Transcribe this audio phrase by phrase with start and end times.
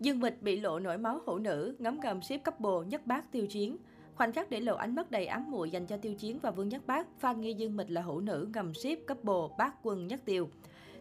[0.00, 3.46] Dương Mịch bị lộ nổi máu hổ nữ, ngấm ngầm ship couple nhất bác tiêu
[3.46, 3.76] chiến.
[4.14, 6.68] Khoảnh khắc để lộ ánh mắt đầy ám muội dành cho tiêu chiến và Vương
[6.68, 10.20] Nhất Bác, fan nghi Dương Mịch là hữu nữ ngầm ship couple bác quân nhất
[10.24, 10.48] tiêu.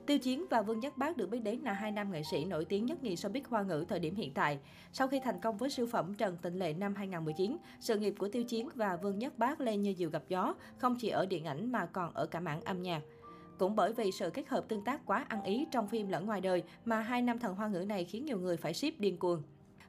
[0.05, 2.65] Tiêu Chiến và Vương Nhất Bác được biết đến là hai nam nghệ sĩ nổi
[2.65, 4.59] tiếng nhất nhì showbiz hoa ngữ thời điểm hiện tại.
[4.93, 8.27] Sau khi thành công với siêu phẩm Trần Tịnh Lệ năm 2019, sự nghiệp của
[8.27, 11.45] Tiêu Chiến và Vương Nhất Bác lên như diều gặp gió, không chỉ ở điện
[11.45, 13.01] ảnh mà còn ở cả mảng âm nhạc.
[13.57, 16.41] Cũng bởi vì sự kết hợp tương tác quá ăn ý trong phim lẫn ngoài
[16.41, 19.41] đời mà hai nam thần hoa ngữ này khiến nhiều người phải ship điên cuồng.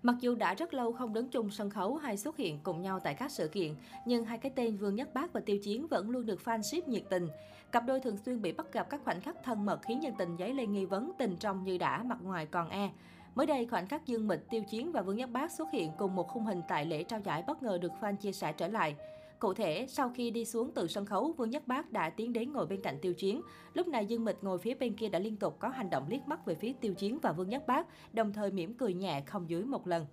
[0.02, 3.00] Mặc dù đã rất lâu không đứng chung sân khấu hay xuất hiện cùng nhau
[3.00, 3.74] tại các sự kiện,
[4.06, 6.88] nhưng hai cái tên Vương Nhất Bác và Tiêu Chiến vẫn luôn được fan ship
[6.88, 7.28] nhiệt tình.
[7.72, 10.36] Cặp đôi thường xuyên bị bắt gặp các khoảnh khắc thân mật khiến nhân tình
[10.36, 12.90] giấy lên nghi vấn tình trong như đã, mặt ngoài còn e.
[13.34, 16.14] Mới đây, khoảnh khắc Dương Mịch, Tiêu Chiến và Vương Nhất Bác xuất hiện cùng
[16.14, 18.96] một khung hình tại lễ trao giải bất ngờ được fan chia sẻ trở lại.
[19.38, 22.52] Cụ thể, sau khi đi xuống từ sân khấu, Vương Nhất Bác đã tiến đến
[22.52, 23.42] ngồi bên cạnh Tiêu Chiến.
[23.74, 26.28] Lúc này Dương Mịch ngồi phía bên kia đã liên tục có hành động liếc
[26.28, 29.50] mắt về phía Tiêu Chiến và Vương Nhất Bác, đồng thời mỉm cười nhẹ không
[29.50, 30.06] dưới một lần.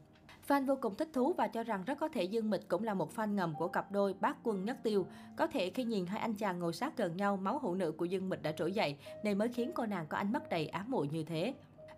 [0.48, 2.94] Fan vô cùng thích thú và cho rằng rất có thể Dương Mịch cũng là
[2.94, 5.06] một fan ngầm của cặp đôi bác quân nhất tiêu.
[5.38, 8.06] Có thể khi nhìn hai anh chàng ngồi sát gần nhau, máu hữu nữ của
[8.06, 10.92] Dương Mịch đã trỗi dậy, nên mới khiến cô nàng có ánh mắt đầy ám
[10.92, 11.54] muội như thế.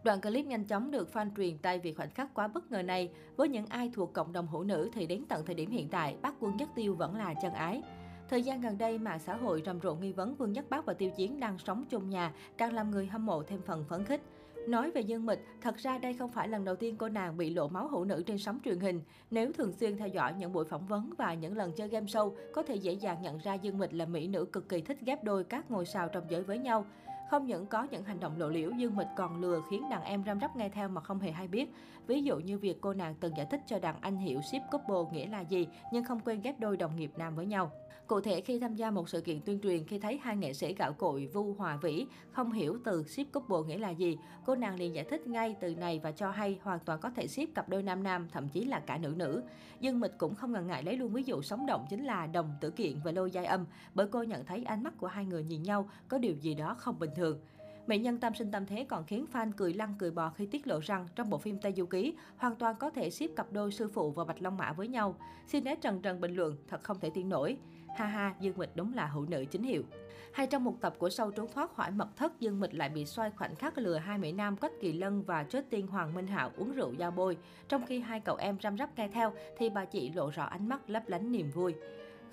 [0.06, 3.10] Đoạn clip nhanh chóng được fan truyền tay vì khoảnh khắc quá bất ngờ này.
[3.36, 6.18] Với những ai thuộc cộng đồng hữu nữ thì đến tận thời điểm hiện tại,
[6.22, 7.82] bác quân nhất tiêu vẫn là chân ái.
[8.30, 10.94] Thời gian gần đây, mạng xã hội rầm rộ nghi vấn Vương Nhất Bác và
[10.94, 14.22] Tiêu Chiến đang sống chung nhà, càng làm người hâm mộ thêm phần phấn khích.
[14.68, 17.50] Nói về Dương Mịch, thật ra đây không phải lần đầu tiên cô nàng bị
[17.50, 19.02] lộ máu hữu nữ trên sóng truyền hình.
[19.32, 22.34] Nếu thường xuyên theo dõi những buổi phỏng vấn và những lần chơi game show,
[22.54, 25.24] có thể dễ dàng nhận ra Dương Mịch là mỹ nữ cực kỳ thích ghép
[25.24, 26.86] đôi các ngôi sao trong giới với nhau.
[27.36, 30.24] Không những có những hành động lộ liễu, Dương Mịch còn lừa khiến đàn em
[30.26, 31.74] răm rắp nghe theo mà không hề hay biết.
[32.08, 35.12] Ví dụ như việc cô nàng từng giải thích cho đàn anh hiểu ship couple
[35.12, 37.72] nghĩa là gì, nhưng không quên ghép đôi đồng nghiệp nam với nhau.
[38.08, 40.74] Cụ thể khi tham gia một sự kiện tuyên truyền khi thấy hai nghệ sĩ
[40.74, 44.76] gạo cội Vu Hòa Vĩ không hiểu từ ship couple nghĩa là gì, cô nàng
[44.76, 47.70] liền giải thích ngay từ này và cho hay hoàn toàn có thể ship cặp
[47.70, 49.44] đôi nam nam, thậm chí là cả nữ nữ.
[49.80, 52.50] Dương Mịch cũng không ngần ngại lấy luôn ví dụ sống động chính là đồng
[52.62, 55.44] tử kiện và lôi giai âm, bởi cô nhận thấy ánh mắt của hai người
[55.44, 57.25] nhìn nhau có điều gì đó không bình thường.
[57.88, 60.68] Mỹ nhân tam sinh tam thế còn khiến fan cười lăn cười bò khi tiết
[60.68, 63.72] lộ rằng trong bộ phim Tây Du Ký hoàn toàn có thể ship cặp đôi
[63.72, 65.16] sư phụ và Bạch Long Mã với nhau.
[65.48, 67.58] Xin né trần trần bình luận, thật không thể tin nổi.
[67.98, 69.84] Ha ha, Dương Mịch đúng là hữu nữ chính hiệu.
[70.34, 73.06] Hay trong một tập của sau trốn thoát khỏi mật thất, Dương Mịch lại bị
[73.06, 76.28] xoay khoảnh khắc lừa hai mỹ nam Quách Kỳ Lân và Trết Tiên Hoàng Minh
[76.28, 77.38] Hạo uống rượu giao bôi.
[77.68, 80.70] Trong khi hai cậu em răm rắp nghe theo, thì bà chị lộ rõ ánh
[80.70, 81.76] mắt lấp lánh niềm vui.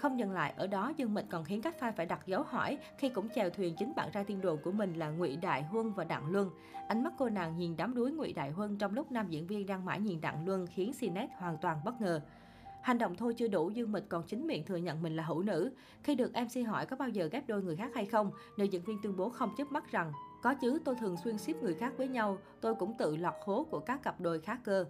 [0.02, 2.78] Không dừng lại ở đó, Dương Mịch còn khiến các fan phải đặt dấu hỏi
[2.98, 5.92] khi cũng chèo thuyền chính bạn trai tiên đồn của mình là Ngụy Đại Huân
[5.92, 6.50] và Đặng Luân.
[6.88, 9.66] Ánh mắt cô nàng nhìn đám đuối Ngụy Đại Huân trong lúc nam diễn viên
[9.66, 12.20] đang mãi nhìn Đặng Luân khiến Sinet hoàn toàn bất ngờ.
[12.82, 15.42] Hành động thôi chưa đủ, Dương Mịch còn chính miệng thừa nhận mình là hữu
[15.42, 15.72] nữ.
[16.02, 18.82] Khi được MC hỏi có bao giờ ghép đôi người khác hay không, nữ diễn
[18.82, 21.92] viên tuyên bố không chớp mắt rằng có chứ, tôi thường xuyên ship người khác
[21.96, 24.86] với nhau, tôi cũng tự lọt hố của các cặp đôi khác cơ.